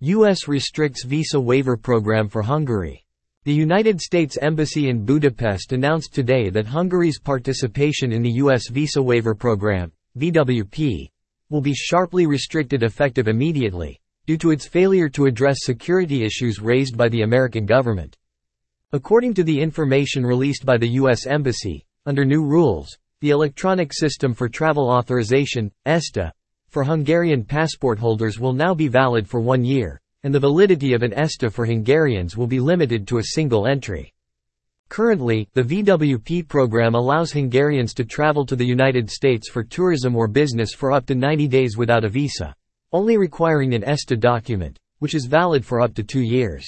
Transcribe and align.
U.S. 0.00 0.46
restricts 0.46 1.04
visa 1.04 1.40
waiver 1.40 1.76
program 1.76 2.28
for 2.28 2.40
Hungary. 2.40 3.04
The 3.42 3.52
United 3.52 4.00
States 4.00 4.38
Embassy 4.40 4.88
in 4.88 5.04
Budapest 5.04 5.72
announced 5.72 6.14
today 6.14 6.50
that 6.50 6.68
Hungary's 6.68 7.18
participation 7.18 8.12
in 8.12 8.22
the 8.22 8.30
U.S. 8.34 8.68
visa 8.68 9.02
waiver 9.02 9.34
program, 9.34 9.90
VWP, 10.16 11.10
will 11.50 11.60
be 11.60 11.74
sharply 11.74 12.26
restricted 12.26 12.84
effective 12.84 13.26
immediately, 13.26 14.00
due 14.24 14.38
to 14.38 14.52
its 14.52 14.68
failure 14.68 15.08
to 15.08 15.26
address 15.26 15.56
security 15.62 16.22
issues 16.22 16.60
raised 16.60 16.96
by 16.96 17.08
the 17.08 17.22
American 17.22 17.66
government. 17.66 18.16
According 18.92 19.34
to 19.34 19.42
the 19.42 19.60
information 19.60 20.24
released 20.24 20.64
by 20.64 20.76
the 20.76 20.90
U.S. 20.90 21.26
Embassy, 21.26 21.84
under 22.06 22.24
new 22.24 22.44
rules, 22.44 22.96
the 23.20 23.30
electronic 23.30 23.92
system 23.92 24.32
for 24.32 24.48
travel 24.48 24.88
authorization, 24.88 25.72
ESTA, 25.86 26.32
for 26.68 26.84
Hungarian 26.84 27.44
passport 27.44 27.98
holders 27.98 28.38
will 28.38 28.52
now 28.52 28.74
be 28.74 28.88
valid 28.88 29.26
for 29.26 29.40
one 29.40 29.64
year, 29.64 30.00
and 30.22 30.34
the 30.34 30.40
validity 30.40 30.92
of 30.92 31.02
an 31.02 31.14
ESTA 31.14 31.50
for 31.50 31.64
Hungarians 31.64 32.36
will 32.36 32.46
be 32.46 32.60
limited 32.60 33.06
to 33.08 33.18
a 33.18 33.24
single 33.24 33.66
entry. 33.66 34.12
Currently, 34.88 35.48
the 35.52 35.62
VWP 35.62 36.48
program 36.48 36.94
allows 36.94 37.32
Hungarians 37.32 37.92
to 37.94 38.04
travel 38.04 38.46
to 38.46 38.56
the 38.56 38.66
United 38.66 39.10
States 39.10 39.48
for 39.48 39.62
tourism 39.62 40.16
or 40.16 40.28
business 40.28 40.72
for 40.72 40.92
up 40.92 41.06
to 41.06 41.14
90 41.14 41.48
days 41.48 41.76
without 41.76 42.04
a 42.04 42.08
visa, 42.08 42.54
only 42.92 43.16
requiring 43.16 43.74
an 43.74 43.84
ESTA 43.84 44.16
document, 44.16 44.78
which 44.98 45.14
is 45.14 45.26
valid 45.26 45.64
for 45.64 45.80
up 45.80 45.94
to 45.94 46.02
two 46.02 46.22
years. 46.22 46.66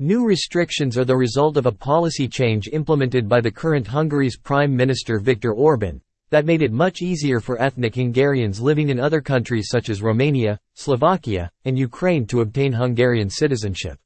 New 0.00 0.24
restrictions 0.26 0.98
are 0.98 1.04
the 1.04 1.16
result 1.16 1.56
of 1.56 1.66
a 1.66 1.72
policy 1.72 2.28
change 2.28 2.68
implemented 2.72 3.28
by 3.28 3.40
the 3.40 3.50
current 3.50 3.86
Hungary's 3.86 4.36
Prime 4.36 4.76
Minister 4.76 5.18
Viktor 5.18 5.52
Orban, 5.52 6.00
that 6.30 6.44
made 6.44 6.62
it 6.62 6.72
much 6.72 7.02
easier 7.02 7.40
for 7.40 7.60
ethnic 7.60 7.94
Hungarians 7.94 8.60
living 8.60 8.90
in 8.90 9.00
other 9.00 9.20
countries 9.20 9.68
such 9.70 9.88
as 9.88 10.02
Romania, 10.02 10.58
Slovakia, 10.74 11.50
and 11.64 11.78
Ukraine 11.78 12.26
to 12.26 12.42
obtain 12.42 12.72
Hungarian 12.72 13.30
citizenship. 13.30 13.98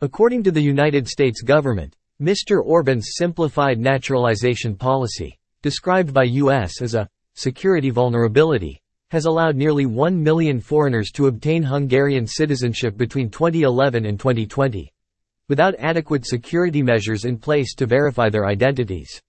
According 0.00 0.42
to 0.44 0.50
the 0.50 0.62
United 0.62 1.08
States 1.08 1.42
government, 1.42 1.96
Mr. 2.20 2.62
Orban's 2.64 3.12
simplified 3.16 3.78
naturalization 3.78 4.74
policy, 4.74 5.38
described 5.62 6.14
by 6.14 6.24
U.S. 6.24 6.80
as 6.80 6.94
a 6.94 7.08
security 7.34 7.90
vulnerability, 7.90 8.80
has 9.10 9.24
allowed 9.24 9.56
nearly 9.56 9.86
1 9.86 10.22
million 10.22 10.60
foreigners 10.60 11.10
to 11.10 11.26
obtain 11.26 11.62
Hungarian 11.62 12.26
citizenship 12.26 12.96
between 12.96 13.28
2011 13.28 14.06
and 14.06 14.18
2020, 14.18 14.92
without 15.48 15.74
adequate 15.78 16.24
security 16.24 16.82
measures 16.82 17.24
in 17.24 17.36
place 17.36 17.74
to 17.74 17.86
verify 17.86 18.30
their 18.30 18.46
identities. 18.46 19.20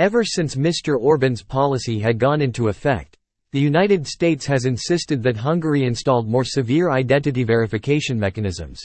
Ever 0.00 0.24
since 0.24 0.54
Mr. 0.54 0.98
Orban's 0.98 1.42
policy 1.42 1.98
had 1.98 2.18
gone 2.18 2.40
into 2.40 2.68
effect, 2.68 3.18
the 3.52 3.60
United 3.60 4.06
States 4.06 4.46
has 4.46 4.64
insisted 4.64 5.22
that 5.22 5.36
Hungary 5.36 5.84
installed 5.84 6.26
more 6.26 6.42
severe 6.42 6.90
identity 6.90 7.44
verification 7.44 8.18
mechanisms. 8.18 8.80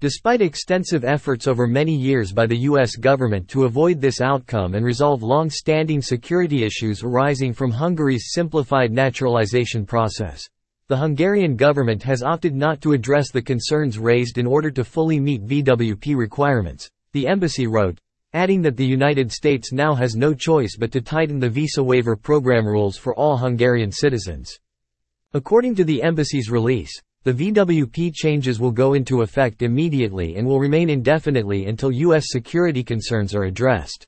Despite 0.00 0.42
extensive 0.42 1.04
efforts 1.04 1.46
over 1.46 1.68
many 1.68 1.94
years 1.94 2.32
by 2.32 2.46
the 2.46 2.58
U.S. 2.62 2.96
government 2.96 3.46
to 3.50 3.62
avoid 3.62 4.00
this 4.00 4.20
outcome 4.20 4.74
and 4.74 4.84
resolve 4.84 5.22
long-standing 5.22 6.02
security 6.02 6.64
issues 6.64 7.04
arising 7.04 7.52
from 7.52 7.70
Hungary's 7.70 8.32
simplified 8.32 8.90
naturalization 8.90 9.86
process, 9.86 10.42
the 10.88 10.96
Hungarian 10.96 11.54
government 11.54 12.02
has 12.02 12.24
opted 12.24 12.56
not 12.56 12.80
to 12.80 12.92
address 12.92 13.30
the 13.30 13.40
concerns 13.40 14.00
raised 14.00 14.36
in 14.36 14.48
order 14.48 14.72
to 14.72 14.82
fully 14.82 15.20
meet 15.20 15.46
VWP 15.46 16.16
requirements, 16.16 16.90
the 17.12 17.28
embassy 17.28 17.68
wrote, 17.68 18.00
adding 18.34 18.60
that 18.62 18.76
the 18.76 18.84
United 18.84 19.32
States 19.32 19.72
now 19.72 19.94
has 19.94 20.16
no 20.16 20.34
choice 20.34 20.76
but 20.76 20.92
to 20.92 21.00
tighten 21.00 21.38
the 21.38 21.48
visa 21.48 21.82
waiver 21.82 22.16
program 22.16 22.66
rules 22.66 22.98
for 22.98 23.14
all 23.14 23.36
Hungarian 23.36 23.90
citizens. 23.90 24.58
According 25.32 25.76
to 25.76 25.84
the 25.84 26.02
embassy's 26.02 26.50
release, 26.50 26.92
the 27.22 27.32
VWP 27.32 28.12
changes 28.12 28.60
will 28.60 28.70
go 28.70 28.92
into 28.92 29.22
effect 29.22 29.62
immediately 29.62 30.36
and 30.36 30.46
will 30.46 30.60
remain 30.60 30.90
indefinitely 30.90 31.66
until 31.66 31.90
U.S. 31.90 32.26
security 32.26 32.84
concerns 32.84 33.34
are 33.34 33.44
addressed. 33.44 34.06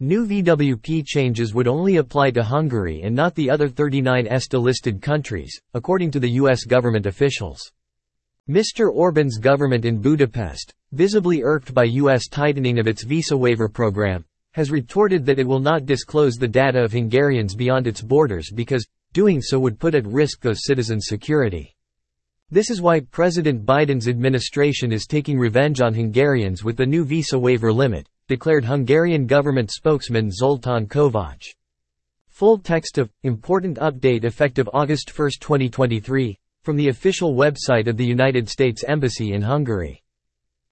New 0.00 0.26
VWP 0.26 1.06
changes 1.06 1.54
would 1.54 1.68
only 1.68 1.96
apply 1.96 2.32
to 2.32 2.42
Hungary 2.42 3.02
and 3.02 3.14
not 3.14 3.34
the 3.34 3.48
other 3.48 3.68
39 3.68 4.26
ESTA-listed 4.26 5.00
countries, 5.00 5.58
according 5.72 6.10
to 6.10 6.20
the 6.20 6.30
U.S. 6.32 6.64
government 6.64 7.06
officials. 7.06 7.72
Mr. 8.48 8.92
Orban's 8.92 9.38
government 9.38 9.86
in 9.86 10.02
Budapest, 10.02 10.74
visibly 10.92 11.42
irked 11.42 11.72
by 11.72 11.84
U.S. 11.84 12.28
tightening 12.28 12.78
of 12.78 12.86
its 12.86 13.02
visa 13.02 13.34
waiver 13.34 13.70
program, 13.70 14.22
has 14.52 14.70
retorted 14.70 15.24
that 15.24 15.38
it 15.38 15.48
will 15.48 15.60
not 15.60 15.86
disclose 15.86 16.34
the 16.34 16.46
data 16.46 16.78
of 16.78 16.92
Hungarians 16.92 17.54
beyond 17.54 17.86
its 17.86 18.02
borders 18.02 18.50
because, 18.54 18.86
doing 19.14 19.40
so 19.40 19.58
would 19.58 19.80
put 19.80 19.94
at 19.94 20.06
risk 20.06 20.42
those 20.42 20.66
citizens' 20.66 21.06
security. 21.08 21.74
This 22.50 22.68
is 22.68 22.82
why 22.82 23.00
President 23.00 23.64
Biden's 23.64 24.08
administration 24.08 24.92
is 24.92 25.06
taking 25.06 25.38
revenge 25.38 25.80
on 25.80 25.94
Hungarians 25.94 26.62
with 26.62 26.76
the 26.76 26.84
new 26.84 27.06
visa 27.06 27.38
waiver 27.38 27.72
limit, 27.72 28.06
declared 28.28 28.66
Hungarian 28.66 29.26
government 29.26 29.70
spokesman 29.70 30.28
Zoltán 30.28 30.86
Kovács. 30.86 31.46
Full 32.28 32.58
text 32.58 32.98
of 32.98 33.10
Important 33.22 33.78
Update 33.78 34.24
effective 34.24 34.68
August 34.74 35.18
1, 35.18 35.30
2023, 35.40 36.38
from 36.64 36.76
the 36.76 36.88
official 36.88 37.34
website 37.34 37.86
of 37.86 37.96
the 37.96 38.04
United 38.04 38.48
States 38.48 38.82
Embassy 38.88 39.34
in 39.34 39.42
Hungary. 39.42 40.02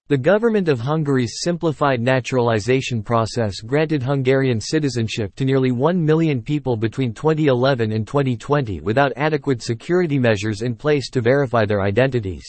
The 0.09 0.17
government 0.17 0.67
of 0.67 0.79
Hungary's 0.81 1.39
simplified 1.43 2.01
naturalization 2.01 3.01
process 3.01 3.61
granted 3.61 4.03
Hungarian 4.03 4.59
citizenship 4.59 5.33
to 5.35 5.45
nearly 5.45 5.71
1 5.71 6.03
million 6.03 6.41
people 6.41 6.75
between 6.75 7.13
2011 7.13 7.91
and 7.91 8.05
2020 8.05 8.81
without 8.81 9.13
adequate 9.15 9.61
security 9.61 10.19
measures 10.19 10.61
in 10.61 10.75
place 10.75 11.09
to 11.11 11.21
verify 11.21 11.63
their 11.63 11.81
identities. 11.81 12.43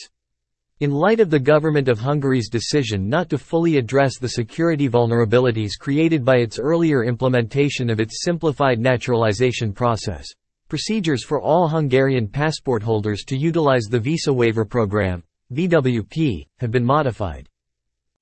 In 0.81 0.91
light 0.91 1.21
of 1.21 1.31
the 1.31 1.39
government 1.39 1.89
of 1.89 2.01
Hungary's 2.01 2.49
decision 2.49 3.09
not 3.09 3.31
to 3.31 3.39
fully 3.39 3.77
address 3.77 4.19
the 4.19 4.31
security 4.31 4.89
vulnerabilities 4.89 5.79
created 5.79 6.25
by 6.25 6.39
its 6.39 6.59
earlier 6.59 7.05
implementation 7.05 7.89
of 7.89 8.01
its 8.01 8.25
simplified 8.25 8.81
naturalization 8.81 9.73
process, 9.73 10.27
Procedures 10.75 11.23
for 11.23 11.41
all 11.41 11.69
Hungarian 11.69 12.27
passport 12.27 12.83
holders 12.83 13.23
to 13.27 13.37
utilize 13.37 13.85
the 13.85 14.01
Visa 14.01 14.33
Waiver 14.33 14.65
Program 14.65 15.23
VWP, 15.53 16.49
have 16.59 16.73
been 16.73 16.85
modified. 16.85 17.49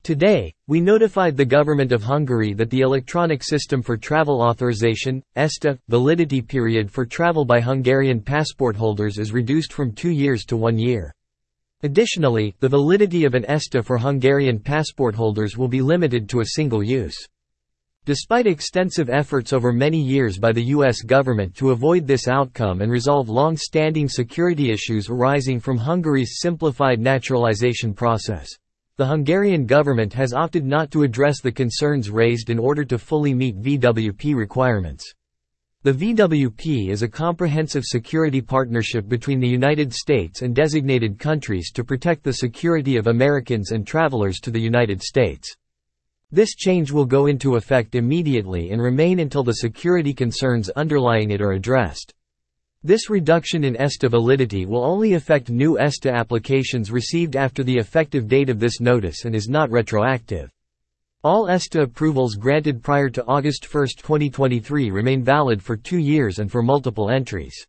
Today, 0.03 0.53
we 0.67 0.79
notified 0.79 1.35
the 1.35 1.47
government 1.47 1.93
of 1.93 2.03
Hungary 2.03 2.53
that 2.53 2.69
the 2.69 2.83
electronic 2.83 3.43
system 3.43 3.81
for 3.81 3.97
travel 3.97 4.43
authorization, 4.43 5.23
ESTA, 5.35 5.79
validity 5.89 6.43
period 6.43 6.91
for 6.91 7.07
travel 7.07 7.47
by 7.47 7.59
Hungarian 7.59 8.21
passport 8.21 8.77
holders 8.77 9.17
is 9.17 9.33
reduced 9.33 9.73
from 9.73 9.91
two 9.91 10.11
years 10.11 10.45
to 10.45 10.59
one 10.59 10.79
year. 10.79 11.15
Additionally, 11.83 12.55
the 12.61 12.69
validity 12.69 13.25
of 13.25 13.33
an 13.33 13.47
ESTA 13.47 13.83
for 13.83 13.97
Hungarian 13.97 14.59
passport 14.59 15.15
holders 15.15 15.57
will 15.57 15.69
be 15.69 15.81
limited 15.81 16.29
to 16.29 16.41
a 16.41 16.49
single 16.49 16.83
use. 16.83 17.17
Despite 18.05 18.49
extensive 18.49 19.09
efforts 19.09 19.53
over 19.53 19.73
many 19.73 20.03
years 20.03 20.37
by 20.37 20.51
the 20.51 20.65
U.S. 20.75 21.03
government 21.03 21.55
to 21.55 21.71
avoid 21.71 22.05
this 22.05 22.27
outcome 22.27 22.81
and 22.81 22.91
resolve 22.91 23.29
long-standing 23.29 24.09
security 24.09 24.73
issues 24.73 25.09
arising 25.09 25.61
from 25.61 25.79
Hungary's 25.79 26.41
simplified 26.41 26.99
naturalization 26.99 27.95
process, 27.95 28.51
the 28.97 29.07
Hungarian 29.07 29.67
government 29.67 30.13
has 30.15 30.33
opted 30.33 30.65
not 30.65 30.91
to 30.91 31.05
address 31.05 31.41
the 31.41 31.53
concerns 31.53 32.11
raised 32.11 32.51
in 32.51 32.59
order 32.59 32.85
to 32.87 32.99
fully 32.99 33.35
meet 33.35 33.63
VWP 33.63 34.35
requirements. 34.35 35.15
The 35.85 35.93
VWP 35.93 36.91
is 36.91 37.03
a 37.03 37.09
comprehensive 37.09 37.85
security 37.85 38.41
partnership 38.41 39.09
between 39.09 39.39
the 39.39 39.47
United 39.47 39.95
States 39.95 40.43
and 40.43 40.57
designated 40.57 41.21
countries 41.21 41.71
to 41.71 41.85
protect 41.85 42.25
the 42.25 42.33
security 42.33 42.97
of 42.97 43.07
Americans 43.07 43.71
and 43.71 43.87
travelers 43.87 44.41
to 44.41 44.51
the 44.51 44.61
United 44.61 45.01
States. 45.05 45.57
This 46.35 46.55
change 46.55 46.91
will 46.91 47.05
go 47.05 47.27
into 47.27 47.57
effect 47.57 47.95
immediately 47.95 48.71
and 48.71 48.81
remain 48.81 49.19
until 49.19 49.45
the 49.45 49.53
security 49.53 50.15
concerns 50.15 50.71
underlying 50.71 51.31
it 51.31 51.43
are 51.43 51.53
addressed. 51.53 52.15
This 52.83 53.11
reduction 53.11 53.65
in 53.65 53.77
ESTA 53.77 54.09
validity 54.09 54.65
will 54.65 54.83
only 54.83 55.13
affect 55.13 55.51
new 55.51 55.79
ESTA 55.79 56.11
applications 56.11 56.91
received 56.91 57.37
after 57.37 57.63
the 57.63 57.77
effective 57.77 58.29
date 58.29 58.49
of 58.49 58.59
this 58.59 58.81
notice 58.81 59.27
and 59.27 59.35
is 59.35 59.51
not 59.51 59.71
retroactive. 59.71 60.51
All 61.23 61.51
ESTA 61.51 61.83
approvals 61.83 62.35
granted 62.35 62.83
prior 62.83 63.11
to 63.11 63.25
August 63.27 63.73
1, 63.73 63.89
2023 63.99 64.91
remain 64.91 65.23
valid 65.23 65.63
for 65.63 65.77
two 65.77 65.99
years 65.99 66.39
and 66.39 66.51
for 66.51 66.63
multiple 66.63 67.11
entries. 67.11 67.67